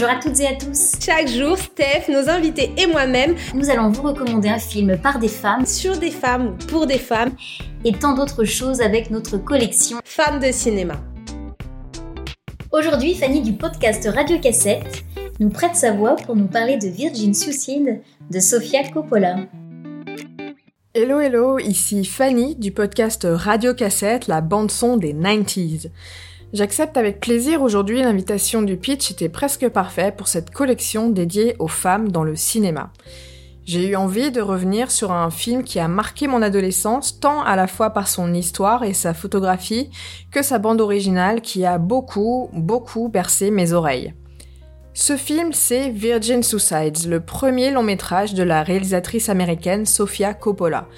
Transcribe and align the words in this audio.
Bonjour 0.00 0.14
à 0.14 0.20
toutes 0.20 0.38
et 0.38 0.46
à 0.46 0.54
tous. 0.54 0.92
Chaque 1.04 1.26
jour, 1.26 1.58
Steph, 1.58 2.04
nos 2.08 2.28
invités 2.28 2.70
et 2.78 2.86
moi-même, 2.86 3.34
nous 3.52 3.68
allons 3.68 3.90
vous 3.90 4.02
recommander 4.02 4.48
un 4.48 4.60
film 4.60 4.96
par 4.96 5.18
des 5.18 5.26
femmes, 5.26 5.66
sur 5.66 5.98
des 5.98 6.12
femmes 6.12 6.50
ou 6.50 6.66
pour 6.66 6.86
des 6.86 6.98
femmes, 6.98 7.32
et 7.84 7.90
tant 7.90 8.14
d'autres 8.14 8.44
choses 8.44 8.80
avec 8.80 9.10
notre 9.10 9.38
collection 9.38 9.98
Femmes 10.04 10.38
de 10.38 10.52
cinéma. 10.52 11.02
Aujourd'hui, 12.70 13.16
Fanny 13.16 13.42
du 13.42 13.54
podcast 13.54 14.08
Radio 14.14 14.38
Cassette 14.38 15.02
nous 15.40 15.48
prête 15.48 15.74
sa 15.74 15.90
voix 15.90 16.14
pour 16.14 16.36
nous 16.36 16.46
parler 16.46 16.76
de 16.76 16.86
Virgin 16.86 17.34
Suicide 17.34 18.00
de 18.30 18.38
Sofia 18.38 18.88
Coppola. 18.94 19.34
Hello 20.94 21.18
hello, 21.18 21.58
ici 21.58 22.04
Fanny 22.04 22.54
du 22.54 22.70
podcast 22.70 23.26
Radio 23.28 23.74
Cassette, 23.74 24.28
la 24.28 24.42
bande 24.42 24.70
son 24.70 24.96
des 24.96 25.12
90s. 25.12 25.90
J'accepte 26.54 26.96
avec 26.96 27.20
plaisir 27.20 27.60
aujourd'hui 27.60 28.00
l'invitation 28.00 28.62
du 28.62 28.78
pitch 28.78 29.10
était 29.10 29.28
presque 29.28 29.68
parfait 29.68 30.14
pour 30.16 30.28
cette 30.28 30.50
collection 30.50 31.10
dédiée 31.10 31.54
aux 31.58 31.68
femmes 31.68 32.10
dans 32.10 32.24
le 32.24 32.36
cinéma. 32.36 32.90
J'ai 33.66 33.86
eu 33.86 33.96
envie 33.96 34.30
de 34.30 34.40
revenir 34.40 34.90
sur 34.90 35.12
un 35.12 35.30
film 35.30 35.62
qui 35.62 35.78
a 35.78 35.88
marqué 35.88 36.26
mon 36.26 36.40
adolescence 36.40 37.20
tant 37.20 37.42
à 37.42 37.54
la 37.54 37.66
fois 37.66 37.90
par 37.90 38.08
son 38.08 38.32
histoire 38.32 38.82
et 38.82 38.94
sa 38.94 39.12
photographie 39.12 39.90
que 40.32 40.42
sa 40.42 40.58
bande 40.58 40.80
originale 40.80 41.42
qui 41.42 41.66
a 41.66 41.76
beaucoup, 41.76 42.48
beaucoup 42.54 43.10
bercé 43.10 43.50
mes 43.50 43.74
oreilles. 43.74 44.14
Ce 44.94 45.18
film, 45.18 45.52
c'est 45.52 45.90
Virgin 45.90 46.42
Suicides, 46.42 47.06
le 47.06 47.20
premier 47.20 47.70
long 47.70 47.82
métrage 47.82 48.32
de 48.32 48.42
la 48.42 48.62
réalisatrice 48.62 49.28
américaine 49.28 49.84
Sofia 49.84 50.32
Coppola. 50.32 50.88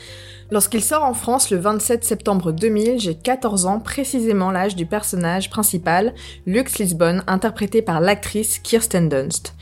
Lorsqu'il 0.52 0.82
sort 0.82 1.04
en 1.04 1.14
France 1.14 1.50
le 1.50 1.58
27 1.58 2.04
septembre 2.04 2.50
2000, 2.50 2.98
j'ai 2.98 3.14
14 3.14 3.66
ans, 3.66 3.78
précisément 3.78 4.50
l'âge 4.50 4.74
du 4.74 4.84
personnage 4.84 5.48
principal, 5.48 6.12
Lux 6.44 6.78
Lisbonne, 6.78 7.22
interprété 7.28 7.82
par 7.82 8.00
l'actrice 8.00 8.58
Kirsten 8.58 9.08
Dunst. 9.08 9.54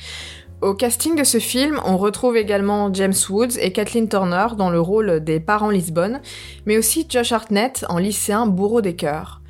Au 0.62 0.72
casting 0.72 1.14
de 1.14 1.24
ce 1.24 1.38
film, 1.38 1.78
on 1.84 1.98
retrouve 1.98 2.38
également 2.38 2.92
James 2.94 3.12
Woods 3.28 3.58
et 3.60 3.70
Kathleen 3.70 4.08
Turner 4.08 4.46
dans 4.56 4.70
le 4.70 4.80
rôle 4.80 5.22
des 5.22 5.40
parents 5.40 5.70
Lisbonne, 5.70 6.20
mais 6.64 6.78
aussi 6.78 7.06
Josh 7.06 7.32
Hartnett 7.32 7.84
en 7.90 7.98
lycéen 7.98 8.46
bourreau 8.46 8.80
des 8.80 8.96
cœurs. 8.96 9.42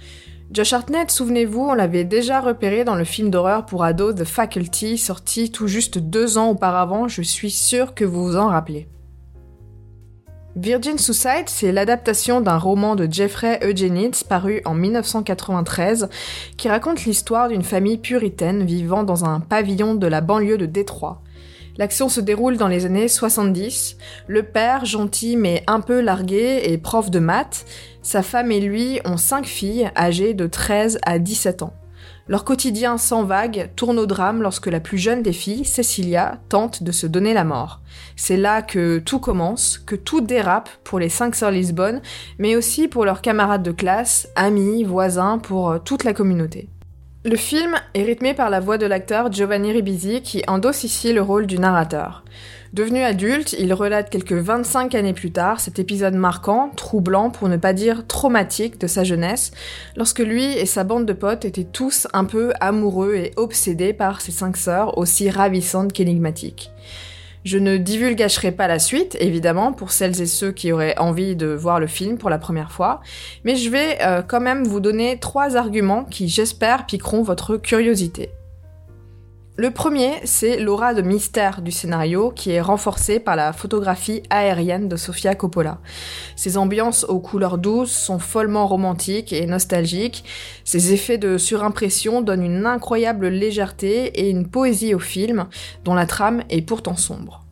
Josh 0.50 0.72
Hartnett, 0.72 1.10
souvenez-vous, 1.10 1.60
on 1.60 1.74
l'avait 1.74 2.04
déjà 2.04 2.40
repéré 2.40 2.82
dans 2.82 2.96
le 2.96 3.04
film 3.04 3.30
d'horreur 3.30 3.64
pour 3.64 3.84
ados 3.84 4.16
The 4.16 4.24
Faculty, 4.24 4.98
sorti 4.98 5.52
tout 5.52 5.68
juste 5.68 5.98
deux 5.98 6.36
ans 6.36 6.50
auparavant, 6.50 7.06
je 7.06 7.22
suis 7.22 7.52
sûre 7.52 7.94
que 7.94 8.04
vous 8.04 8.24
vous 8.24 8.36
en 8.36 8.48
rappelez. 8.48 8.88
Virgin 10.60 10.98
Suicide, 10.98 11.44
c'est 11.46 11.70
l'adaptation 11.70 12.40
d'un 12.40 12.58
roman 12.58 12.96
de 12.96 13.06
Jeffrey 13.08 13.60
Eugenides 13.62 14.24
paru 14.28 14.60
en 14.64 14.74
1993 14.74 16.08
qui 16.56 16.68
raconte 16.68 17.04
l'histoire 17.04 17.46
d'une 17.46 17.62
famille 17.62 17.98
puritaine 17.98 18.64
vivant 18.64 19.04
dans 19.04 19.24
un 19.24 19.38
pavillon 19.38 19.94
de 19.94 20.08
la 20.08 20.20
banlieue 20.20 20.58
de 20.58 20.66
Détroit. 20.66 21.22
L'action 21.76 22.08
se 22.08 22.20
déroule 22.20 22.56
dans 22.56 22.66
les 22.66 22.86
années 22.86 23.06
70. 23.06 23.98
Le 24.26 24.42
père, 24.42 24.84
gentil 24.84 25.36
mais 25.36 25.62
un 25.68 25.78
peu 25.80 26.00
largué, 26.00 26.72
est 26.72 26.78
prof 26.78 27.08
de 27.08 27.20
maths. 27.20 27.64
Sa 28.02 28.24
femme 28.24 28.50
et 28.50 28.58
lui 28.58 28.98
ont 29.04 29.16
cinq 29.16 29.46
filles 29.46 29.92
âgées 29.96 30.34
de 30.34 30.48
13 30.48 30.98
à 31.06 31.20
17 31.20 31.62
ans. 31.62 31.72
Leur 32.28 32.44
quotidien 32.44 32.98
sans 32.98 33.24
vague 33.24 33.70
tourne 33.74 33.98
au 33.98 34.04
drame 34.04 34.42
lorsque 34.42 34.66
la 34.66 34.80
plus 34.80 34.98
jeune 34.98 35.22
des 35.22 35.32
filles, 35.32 35.64
Cecilia, 35.64 36.38
tente 36.50 36.82
de 36.82 36.92
se 36.92 37.06
donner 37.06 37.32
la 37.32 37.44
mort. 37.44 37.80
C'est 38.16 38.36
là 38.36 38.60
que 38.60 38.98
tout 38.98 39.18
commence, 39.18 39.78
que 39.78 39.96
tout 39.96 40.20
dérape 40.20 40.68
pour 40.84 40.98
les 40.98 41.08
cinq 41.08 41.34
sœurs 41.34 41.50
Lisbonne, 41.50 42.02
mais 42.38 42.54
aussi 42.54 42.86
pour 42.86 43.06
leurs 43.06 43.22
camarades 43.22 43.62
de 43.62 43.72
classe, 43.72 44.28
amis, 44.36 44.84
voisins, 44.84 45.38
pour 45.38 45.70
euh, 45.70 45.78
toute 45.78 46.04
la 46.04 46.12
communauté. 46.12 46.68
Le 47.28 47.36
film 47.36 47.74
est 47.92 48.04
rythmé 48.04 48.32
par 48.32 48.48
la 48.48 48.58
voix 48.58 48.78
de 48.78 48.86
l'acteur 48.86 49.30
Giovanni 49.30 49.70
Ribisi 49.70 50.22
qui 50.22 50.42
endosse 50.48 50.84
ici 50.84 51.12
le 51.12 51.20
rôle 51.20 51.46
du 51.46 51.58
narrateur. 51.58 52.24
Devenu 52.72 53.02
adulte, 53.02 53.54
il 53.58 53.74
relate 53.74 54.08
quelques 54.08 54.32
25 54.32 54.94
années 54.94 55.12
plus 55.12 55.30
tard 55.30 55.60
cet 55.60 55.78
épisode 55.78 56.14
marquant, 56.14 56.70
troublant 56.74 57.28
pour 57.28 57.50
ne 57.50 57.58
pas 57.58 57.74
dire 57.74 58.06
traumatique 58.06 58.80
de 58.80 58.86
sa 58.86 59.04
jeunesse, 59.04 59.50
lorsque 59.94 60.20
lui 60.20 60.44
et 60.56 60.64
sa 60.64 60.84
bande 60.84 61.04
de 61.04 61.12
potes 61.12 61.44
étaient 61.44 61.64
tous 61.64 62.08
un 62.14 62.24
peu 62.24 62.54
amoureux 62.60 63.14
et 63.16 63.32
obsédés 63.36 63.92
par 63.92 64.22
ses 64.22 64.32
cinq 64.32 64.56
sœurs 64.56 64.96
aussi 64.96 65.28
ravissantes 65.28 65.92
qu'énigmatiques. 65.92 66.70
Je 67.48 67.56
ne 67.56 67.78
divulgacherai 67.78 68.52
pas 68.52 68.68
la 68.68 68.78
suite, 68.78 69.16
évidemment, 69.20 69.72
pour 69.72 69.90
celles 69.90 70.20
et 70.20 70.26
ceux 70.26 70.52
qui 70.52 70.70
auraient 70.70 70.98
envie 70.98 71.34
de 71.34 71.46
voir 71.46 71.80
le 71.80 71.86
film 71.86 72.18
pour 72.18 72.28
la 72.28 72.36
première 72.36 72.70
fois, 72.70 73.00
mais 73.42 73.56
je 73.56 73.70
vais 73.70 73.96
euh, 74.02 74.20
quand 74.20 74.42
même 74.42 74.64
vous 74.64 74.80
donner 74.80 75.18
trois 75.18 75.56
arguments 75.56 76.04
qui, 76.04 76.28
j'espère, 76.28 76.84
piqueront 76.84 77.22
votre 77.22 77.56
curiosité. 77.56 78.28
Le 79.60 79.72
premier, 79.72 80.20
c'est 80.22 80.60
l'aura 80.60 80.94
de 80.94 81.02
mystère 81.02 81.62
du 81.62 81.72
scénario 81.72 82.30
qui 82.30 82.52
est 82.52 82.60
renforcée 82.60 83.18
par 83.18 83.34
la 83.34 83.52
photographie 83.52 84.22
aérienne 84.30 84.88
de 84.88 84.94
Sofia 84.94 85.34
Coppola. 85.34 85.80
Ses 86.36 86.56
ambiances 86.56 87.02
aux 87.02 87.18
couleurs 87.18 87.58
douces 87.58 87.90
sont 87.90 88.20
follement 88.20 88.68
romantiques 88.68 89.32
et 89.32 89.46
nostalgiques. 89.46 90.22
Ses 90.62 90.92
effets 90.92 91.18
de 91.18 91.38
surimpression 91.38 92.20
donnent 92.20 92.44
une 92.44 92.66
incroyable 92.66 93.26
légèreté 93.26 94.20
et 94.20 94.30
une 94.30 94.46
poésie 94.46 94.94
au 94.94 95.00
film 95.00 95.46
dont 95.84 95.94
la 95.94 96.06
trame 96.06 96.44
est 96.50 96.62
pourtant 96.62 96.94
sombre. 96.94 97.47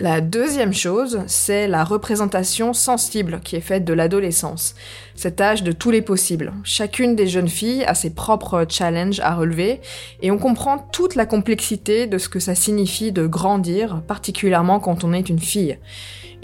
La 0.00 0.20
deuxième 0.20 0.72
chose, 0.72 1.22
c'est 1.26 1.66
la 1.66 1.82
représentation 1.82 2.72
sensible 2.72 3.40
qui 3.42 3.56
est 3.56 3.60
faite 3.60 3.84
de 3.84 3.92
l'adolescence, 3.92 4.76
cet 5.16 5.40
âge 5.40 5.64
de 5.64 5.72
tous 5.72 5.90
les 5.90 6.02
possibles. 6.02 6.52
Chacune 6.62 7.16
des 7.16 7.26
jeunes 7.26 7.48
filles 7.48 7.82
a 7.82 7.96
ses 7.96 8.10
propres 8.10 8.64
challenges 8.68 9.18
à 9.18 9.34
relever 9.34 9.80
et 10.22 10.30
on 10.30 10.38
comprend 10.38 10.78
toute 10.78 11.16
la 11.16 11.26
complexité 11.26 12.06
de 12.06 12.16
ce 12.16 12.28
que 12.28 12.38
ça 12.38 12.54
signifie 12.54 13.10
de 13.10 13.26
grandir, 13.26 14.00
particulièrement 14.06 14.78
quand 14.78 15.02
on 15.02 15.12
est 15.12 15.28
une 15.28 15.40
fille. 15.40 15.80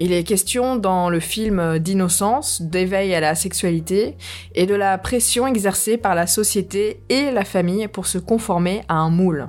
Il 0.00 0.12
est 0.12 0.25
question 0.25 0.75
dans 0.75 1.09
le 1.09 1.21
film 1.21 1.78
d'innocence, 1.78 2.60
d'éveil 2.60 3.15
à 3.15 3.21
la 3.21 3.36
sexualité 3.36 4.16
et 4.56 4.66
de 4.66 4.75
la 4.75 4.98
pression 4.98 5.47
exercée 5.47 5.97
par 5.97 6.16
la 6.16 6.26
société 6.26 7.03
et 7.09 7.31
la 7.31 7.44
famille 7.44 7.86
pour 7.86 8.09
se 8.09 8.19
conformer 8.19 8.82
à 8.88 8.94
un 8.94 9.10
moule. 9.10 9.48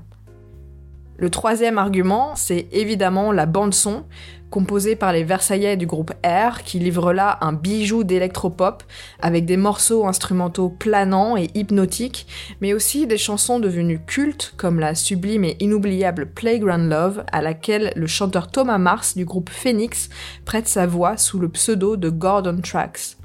Le 1.17 1.29
troisième 1.29 1.77
argument, 1.77 2.35
c'est 2.35 2.67
évidemment 2.73 3.31
la 3.31 3.45
bande-son, 3.45 4.03
composée 4.49 4.97
par 4.97 5.13
les 5.13 5.23
Versaillais 5.23 5.77
du 5.77 5.85
groupe 5.85 6.13
R, 6.25 6.63
qui 6.63 6.77
livre 6.77 7.13
là 7.13 7.37
un 7.39 7.53
bijou 7.53 8.03
d'électropop, 8.03 8.83
avec 9.21 9.45
des 9.45 9.55
morceaux 9.55 10.05
instrumentaux 10.05 10.69
planants 10.69 11.37
et 11.37 11.49
hypnotiques, 11.55 12.27
mais 12.59 12.73
aussi 12.73 13.07
des 13.07 13.17
chansons 13.17 13.59
devenues 13.59 14.01
cultes, 14.05 14.53
comme 14.57 14.79
la 14.79 14.93
sublime 14.93 15.45
et 15.45 15.55
inoubliable 15.61 16.27
Playground 16.27 16.89
Love, 16.89 17.23
à 17.31 17.41
laquelle 17.41 17.93
le 17.95 18.07
chanteur 18.07 18.49
Thomas 18.49 18.77
Mars 18.77 19.15
du 19.15 19.23
groupe 19.23 19.49
Phoenix 19.49 20.09
prête 20.43 20.67
sa 20.67 20.85
voix 20.85 21.15
sous 21.15 21.39
le 21.39 21.47
pseudo 21.47 21.95
de 21.95 22.09
Gordon 22.09 22.59
Tracks. 22.61 23.17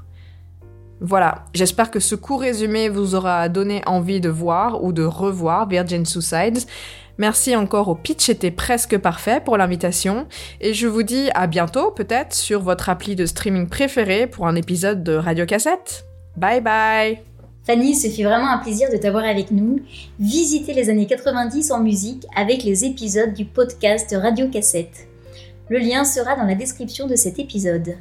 Voilà, 1.03 1.45
j'espère 1.55 1.89
que 1.89 1.99
ce 1.99 2.13
court 2.13 2.41
résumé 2.41 2.87
vous 2.87 3.15
aura 3.15 3.49
donné 3.49 3.81
envie 3.87 4.21
de 4.21 4.29
voir 4.29 4.83
ou 4.83 4.93
de 4.93 5.03
revoir 5.03 5.67
Virgin 5.67 6.05
Suicides. 6.05 6.59
Merci 7.17 7.55
encore 7.55 7.89
au 7.89 7.95
pitch 7.95 8.29
était 8.29 8.51
presque 8.51 8.97
parfait 8.97 9.41
pour 9.43 9.57
l'invitation 9.57 10.27
et 10.59 10.73
je 10.73 10.87
vous 10.87 11.03
dis 11.03 11.29
à 11.33 11.47
bientôt 11.47 11.91
peut-être 11.91 12.33
sur 12.33 12.61
votre 12.61 12.89
appli 12.89 13.15
de 13.15 13.25
streaming 13.25 13.67
préféré 13.67 14.27
pour 14.27 14.47
un 14.47 14.55
épisode 14.55 15.03
de 15.03 15.13
Radio 15.13 15.45
Cassette. 15.45 16.05
Bye 16.37 16.61
bye 16.61 17.19
Fanny, 17.65 17.95
ce 17.95 18.07
fut 18.07 18.23
vraiment 18.23 18.49
un 18.49 18.57
plaisir 18.57 18.89
de 18.91 18.97
t'avoir 18.97 19.23
avec 19.23 19.51
nous. 19.51 19.79
Visitez 20.19 20.73
les 20.73 20.89
années 20.89 21.05
90 21.05 21.71
en 21.71 21.79
musique 21.79 22.25
avec 22.35 22.63
les 22.63 22.85
épisodes 22.85 23.33
du 23.33 23.45
podcast 23.45 24.15
Radio 24.19 24.47
Cassette. 24.47 25.07
Le 25.69 25.77
lien 25.77 26.03
sera 26.03 26.35
dans 26.35 26.45
la 26.45 26.55
description 26.55 27.07
de 27.07 27.15
cet 27.15 27.37
épisode. 27.37 27.95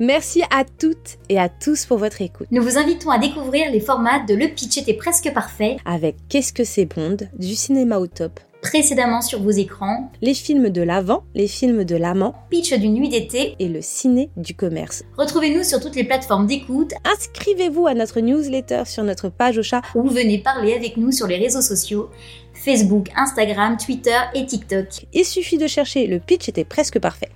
Merci 0.00 0.42
à 0.50 0.64
toutes 0.64 1.18
et 1.28 1.38
à 1.38 1.48
tous 1.48 1.86
pour 1.86 1.98
votre 1.98 2.20
écoute. 2.20 2.48
Nous 2.50 2.62
vous 2.62 2.78
invitons 2.78 3.10
à 3.10 3.18
découvrir 3.18 3.70
les 3.70 3.80
formats 3.80 4.24
de 4.26 4.34
Le 4.34 4.48
Pitch 4.48 4.78
était 4.78 4.94
presque 4.94 5.32
parfait 5.32 5.76
avec 5.84 6.16
Qu'est-ce 6.28 6.52
que 6.52 6.64
c'est 6.64 6.86
Bond, 6.86 7.18
du 7.38 7.54
cinéma 7.54 7.98
au 7.98 8.06
top, 8.06 8.40
précédemment 8.64 9.20
sur 9.20 9.42
vos 9.42 9.50
écrans, 9.50 10.10
les 10.22 10.32
films 10.32 10.70
de 10.70 10.80
l'avant, 10.80 11.24
les 11.34 11.46
films 11.46 11.84
de 11.84 11.96
l'amant, 11.96 12.34
Pitch 12.48 12.72
d'une 12.72 12.94
nuit 12.94 13.10
d'été 13.10 13.54
et 13.58 13.68
le 13.68 13.82
ciné 13.82 14.30
du 14.38 14.54
commerce. 14.54 15.04
Retrouvez-nous 15.18 15.62
sur 15.64 15.80
toutes 15.80 15.94
les 15.94 16.04
plateformes 16.04 16.46
d'écoute. 16.46 16.92
Inscrivez-vous 17.04 17.86
à 17.86 17.94
notre 17.94 18.20
newsletter 18.20 18.84
sur 18.86 19.04
notre 19.04 19.28
page 19.28 19.58
au 19.58 19.62
chat 19.62 19.82
ou 19.94 20.08
venez 20.08 20.38
parler 20.38 20.72
avec 20.72 20.96
nous 20.96 21.12
sur 21.12 21.26
les 21.26 21.36
réseaux 21.36 21.60
sociaux. 21.60 22.08
Facebook, 22.54 23.10
Instagram, 23.14 23.76
Twitter 23.76 24.18
et 24.34 24.46
TikTok. 24.46 25.06
Il 25.12 25.26
suffit 25.26 25.58
de 25.58 25.66
chercher 25.66 26.06
le 26.06 26.18
pitch 26.18 26.48
était 26.48 26.64
presque 26.64 26.98
parfait. 26.98 27.28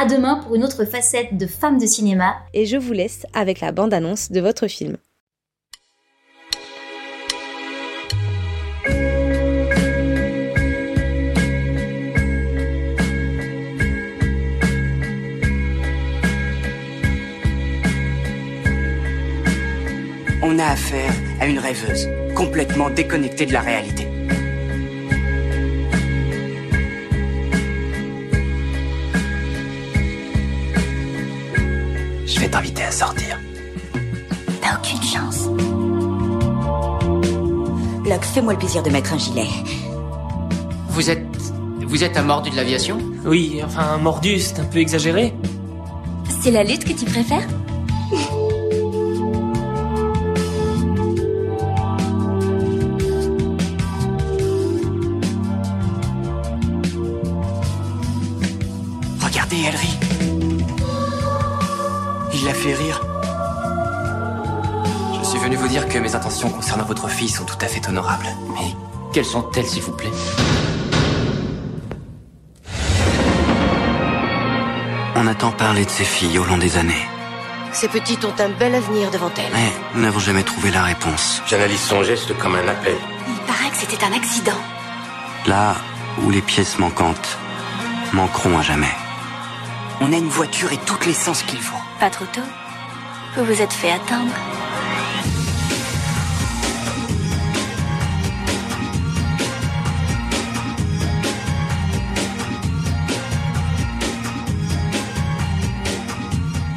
À 0.00 0.06
demain 0.06 0.36
pour 0.36 0.54
une 0.54 0.62
autre 0.62 0.84
facette 0.84 1.36
de 1.36 1.46
Femmes 1.46 1.78
de 1.78 1.86
cinéma. 1.86 2.36
Et 2.54 2.64
je 2.64 2.76
vous 2.76 2.92
laisse 2.92 3.26
avec 3.34 3.60
la 3.60 3.72
bande-annonce 3.72 4.30
de 4.30 4.40
votre 4.40 4.68
film. 4.68 4.96
a 20.60 20.72
affaire 20.72 21.12
à 21.40 21.46
une 21.46 21.58
rêveuse, 21.58 22.08
complètement 22.34 22.90
déconnectée 22.90 23.46
de 23.46 23.52
la 23.52 23.60
réalité. 23.60 24.06
Je 32.26 32.40
vais 32.40 32.48
t'inviter 32.48 32.82
à 32.82 32.90
sortir. 32.90 33.38
T'as 34.60 34.76
aucune 34.76 35.02
chance. 35.02 35.46
Locke, 38.06 38.24
fais-moi 38.24 38.52
le 38.52 38.58
plaisir 38.58 38.82
de 38.82 38.90
mettre 38.90 39.12
un 39.14 39.18
gilet. 39.18 39.48
Vous 40.88 41.10
êtes. 41.10 41.26
Vous 41.80 42.04
êtes 42.04 42.16
un 42.16 42.22
mordu 42.22 42.50
de 42.50 42.56
l'aviation? 42.56 42.98
Oui, 43.24 43.60
enfin, 43.64 43.82
un 43.94 43.98
mordu, 43.98 44.38
c'est 44.38 44.60
un 44.60 44.64
peu 44.64 44.78
exagéré. 44.78 45.34
C'est 46.40 46.52
la 46.52 46.62
lutte 46.62 46.84
que 46.84 46.92
tu 46.92 47.04
préfères? 47.04 47.46
Fait 62.60 62.74
rire. 62.74 63.00
Je 65.18 65.26
suis 65.26 65.38
venu 65.38 65.56
vous 65.56 65.68
dire 65.68 65.88
que 65.88 65.98
mes 65.98 66.14
intentions 66.14 66.50
concernant 66.50 66.84
votre 66.84 67.08
fille 67.08 67.30
sont 67.30 67.44
tout 67.44 67.56
à 67.62 67.66
fait 67.66 67.88
honorables. 67.88 68.28
Mais 68.52 68.76
quelles 69.14 69.24
sont-elles, 69.24 69.66
s'il 69.66 69.82
vous 69.82 69.92
plaît? 69.92 70.12
On 75.16 75.26
a 75.26 75.34
tant 75.34 75.52
parlé 75.52 75.86
de 75.86 75.90
ces 75.90 76.04
filles 76.04 76.38
au 76.38 76.44
long 76.44 76.58
des 76.58 76.76
années. 76.76 77.06
Ces 77.72 77.88
petites 77.88 78.24
ont 78.26 78.34
un 78.38 78.50
bel 78.50 78.74
avenir 78.74 79.10
devant 79.10 79.32
elles. 79.38 79.52
Mais 79.54 79.72
nous 79.94 80.02
n'avons 80.02 80.20
jamais 80.20 80.42
trouvé 80.42 80.70
la 80.70 80.82
réponse. 80.82 81.40
J'analyse 81.46 81.80
son 81.80 82.02
geste 82.02 82.36
comme 82.36 82.56
un 82.56 82.68
appel. 82.68 82.96
Il 83.26 83.40
paraît 83.46 83.70
que 83.70 83.76
c'était 83.76 84.04
un 84.04 84.12
accident. 84.12 84.60
Là 85.46 85.76
où 86.22 86.30
les 86.30 86.42
pièces 86.42 86.78
manquantes 86.78 87.38
manqueront 88.12 88.58
à 88.58 88.62
jamais. 88.62 88.94
On 90.02 90.14
a 90.14 90.16
une 90.16 90.28
voiture 90.28 90.72
et 90.72 90.78
toute 90.78 91.04
l'essence 91.04 91.42
qu'il 91.42 91.58
faut. 91.58 91.76
Pas 91.98 92.08
trop 92.08 92.24
tôt. 92.24 92.40
Vous 93.36 93.44
vous 93.44 93.60
êtes 93.60 93.72
fait 93.72 93.90
attendre. 93.92 94.32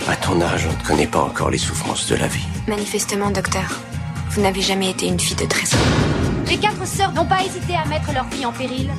À 0.09 0.15
ton 0.17 0.41
âge, 0.41 0.67
on 0.67 0.77
ne 0.77 0.85
connaît 0.85 1.07
pas 1.07 1.21
encore 1.21 1.49
les 1.49 1.57
souffrances 1.57 2.07
de 2.07 2.15
la 2.15 2.27
vie. 2.27 2.45
Manifestement, 2.67 3.31
docteur, 3.31 3.79
vous 4.31 4.41
n'avez 4.41 4.61
jamais 4.61 4.89
été 4.89 5.07
une 5.07 5.19
fille 5.19 5.37
de 5.37 5.45
trésor. 5.45 5.79
Les 6.47 6.57
quatre 6.57 6.85
sœurs 6.85 7.13
n'ont 7.13 7.25
pas 7.25 7.41
hésité 7.45 7.73
à 7.75 7.85
mettre 7.87 8.11
leur 8.11 8.25
vie 8.25 8.45
en 8.45 8.51
péril. 8.51 8.91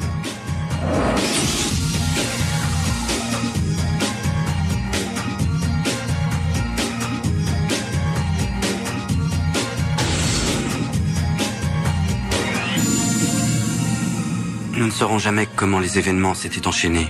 Ne 14.94 14.99
saurons 15.00 15.19
jamais 15.19 15.49
comment 15.56 15.81
les 15.81 15.99
événements 15.99 16.35
s'étaient 16.35 16.69
enchaînés. 16.69 17.08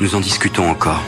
Nous 0.00 0.14
en 0.14 0.20
discutons 0.20 0.70
encore. 0.70 1.02